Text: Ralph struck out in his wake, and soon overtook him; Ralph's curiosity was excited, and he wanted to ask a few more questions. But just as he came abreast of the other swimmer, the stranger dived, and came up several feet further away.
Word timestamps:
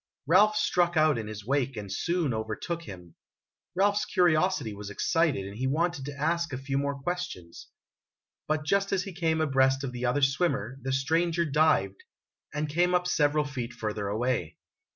Ralph 0.25 0.55
struck 0.55 0.97
out 0.97 1.19
in 1.19 1.27
his 1.27 1.45
wake, 1.45 1.77
and 1.77 1.93
soon 1.93 2.33
overtook 2.33 2.81
him; 2.81 3.13
Ralph's 3.75 4.03
curiosity 4.05 4.73
was 4.73 4.89
excited, 4.89 5.45
and 5.45 5.55
he 5.55 5.67
wanted 5.67 6.05
to 6.05 6.15
ask 6.17 6.51
a 6.51 6.57
few 6.57 6.79
more 6.79 6.99
questions. 6.99 7.67
But 8.47 8.65
just 8.65 8.91
as 8.91 9.03
he 9.03 9.13
came 9.13 9.39
abreast 9.41 9.83
of 9.83 9.91
the 9.91 10.07
other 10.07 10.23
swimmer, 10.23 10.79
the 10.81 10.91
stranger 10.91 11.45
dived, 11.45 12.03
and 12.51 12.67
came 12.67 12.95
up 12.95 13.05
several 13.05 13.45
feet 13.45 13.73
further 13.73 14.07
away. 14.07 14.57